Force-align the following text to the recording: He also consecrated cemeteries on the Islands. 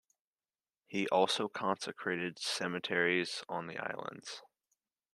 He 0.87 1.07
also 1.09 1.47
consecrated 1.47 2.39
cemeteries 2.39 3.43
on 3.47 3.67
the 3.67 3.77
Islands. 3.77 4.41